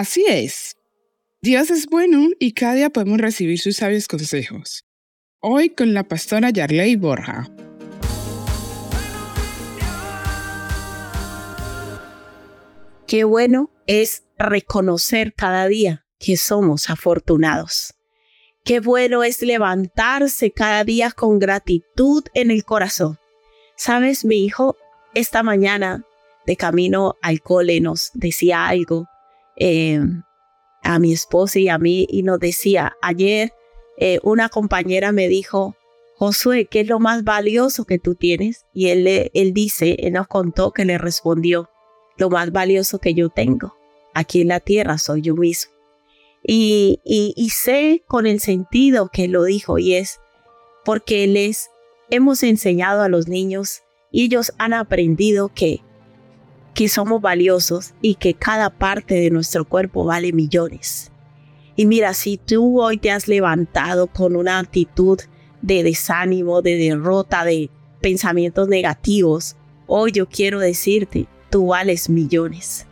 [0.00, 0.78] Así es.
[1.42, 4.86] Dios es bueno y cada día podemos recibir sus sabios consejos.
[5.40, 7.50] Hoy con la pastora Yarley Borja.
[13.06, 17.92] Qué bueno es reconocer cada día que somos afortunados.
[18.64, 23.18] Qué bueno es levantarse cada día con gratitud en el corazón.
[23.76, 24.78] Sabes, mi hijo
[25.12, 26.06] esta mañana
[26.46, 29.09] de camino al cole nos decía algo
[29.60, 30.00] eh,
[30.82, 33.52] a mi esposa y a mí y nos decía, ayer
[33.98, 35.76] eh, una compañera me dijo,
[36.16, 38.66] Josué, ¿qué es lo más valioso que tú tienes?
[38.74, 41.70] Y él, él dice, él nos contó que le respondió,
[42.16, 43.74] lo más valioso que yo tengo
[44.14, 45.72] aquí en la tierra soy yo mismo.
[46.42, 50.20] Y, y, y sé con el sentido que lo dijo y es
[50.84, 51.68] porque les
[52.10, 55.82] hemos enseñado a los niños y ellos han aprendido que,
[56.80, 61.12] que somos valiosos y que cada parte de nuestro cuerpo vale millones.
[61.76, 65.20] Y mira, si tú hoy te has levantado con una actitud
[65.60, 67.68] de desánimo, de derrota, de
[68.00, 69.56] pensamientos negativos,
[69.86, 72.86] hoy yo quiero decirte, tú vales millones.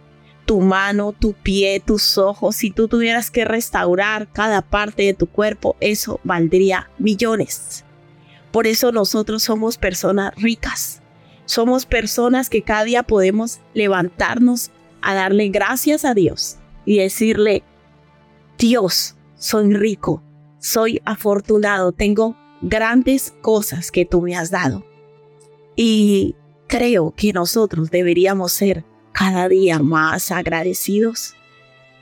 [0.44, 5.28] Tu mano, tu pie, tus ojos, si tú tuvieras que restaurar cada parte de tu
[5.28, 7.86] cuerpo, eso valdría millones.
[8.52, 11.00] Por eso nosotros somos personas ricas.
[11.48, 17.62] Somos personas que cada día podemos levantarnos a darle gracias a Dios y decirle,
[18.58, 20.22] Dios, soy rico,
[20.58, 24.84] soy afortunado, tengo grandes cosas que tú me has dado.
[25.74, 31.34] Y creo que nosotros deberíamos ser cada día más agradecidos.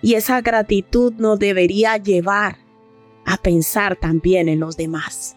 [0.03, 2.59] Y esa gratitud nos debería llevar
[3.25, 5.37] a pensar también en los demás.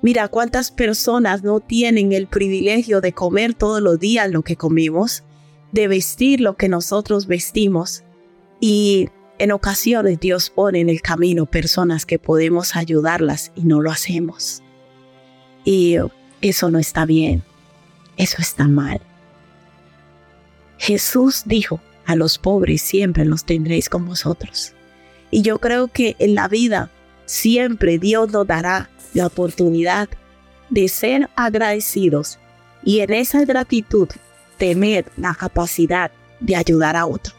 [0.00, 5.24] Mira cuántas personas no tienen el privilegio de comer todos los días lo que comimos,
[5.72, 8.04] de vestir lo que nosotros vestimos.
[8.60, 9.08] Y
[9.38, 14.62] en ocasiones Dios pone en el camino personas que podemos ayudarlas y no lo hacemos.
[15.64, 15.96] Y
[16.40, 17.42] eso no está bien,
[18.16, 19.00] eso está mal.
[20.78, 24.74] Jesús dijo, a los pobres siempre los tendréis con vosotros.
[25.30, 26.90] Y yo creo que en la vida
[27.28, 30.08] siempre Dios nos dará la oportunidad
[30.70, 32.38] de ser agradecidos
[32.82, 34.08] y en esa gratitud
[34.56, 37.36] tener la capacidad de ayudar a otros.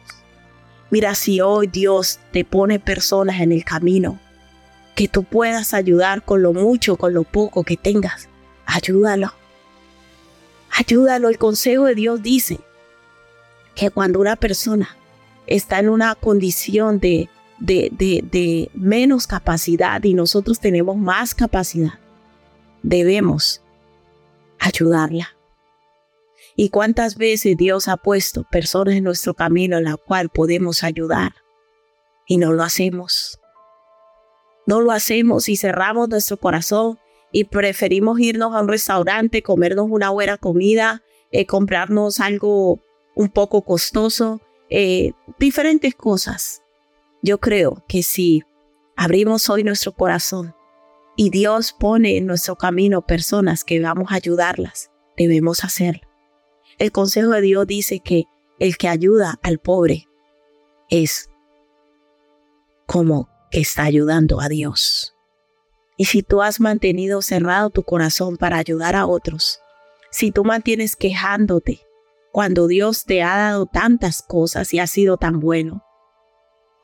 [0.91, 4.19] Mira, si hoy Dios te pone personas en el camino
[4.95, 8.29] que tú puedas ayudar con lo mucho, con lo poco que tengas,
[8.65, 9.33] ayúdalo.
[10.71, 11.29] Ayúdalo.
[11.29, 12.59] El consejo de Dios dice
[13.75, 14.95] que cuando una persona
[15.47, 16.99] está en una condición
[17.59, 21.99] de de, menos capacidad y nosotros tenemos más capacidad,
[22.83, 23.61] debemos
[24.59, 25.35] ayudarla.
[26.55, 31.35] ¿Y cuántas veces Dios ha puesto personas en nuestro camino en la cual podemos ayudar
[32.27, 33.39] y no lo hacemos?
[34.65, 36.99] No lo hacemos y cerramos nuestro corazón
[37.31, 42.79] y preferimos irnos a un restaurante, comernos una buena comida, eh, comprarnos algo
[43.15, 46.61] un poco costoso, eh, diferentes cosas.
[47.21, 48.43] Yo creo que si
[48.95, 50.55] abrimos hoy nuestro corazón
[51.17, 56.07] y Dios pone en nuestro camino personas que vamos a ayudarlas, debemos hacerlo.
[56.77, 58.25] El consejo de Dios dice que
[58.57, 60.07] el que ayuda al pobre
[60.89, 61.29] es
[62.85, 65.15] como que está ayudando a Dios.
[65.97, 69.59] Y si tú has mantenido cerrado tu corazón para ayudar a otros,
[70.11, 71.81] si tú mantienes quejándote
[72.31, 75.83] cuando Dios te ha dado tantas cosas y ha sido tan bueno,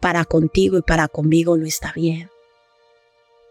[0.06, 2.30] para contigo y para conmigo no está bien.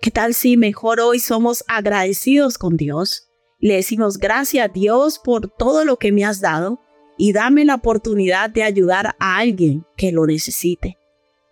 [0.00, 3.26] ¿Qué tal si mejor hoy somos agradecidos con Dios?
[3.58, 6.78] Le decimos gracias a Dios por todo lo que me has dado
[7.18, 10.96] y dame la oportunidad de ayudar a alguien que lo necesite.